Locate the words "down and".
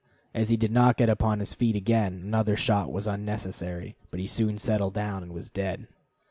4.95-5.31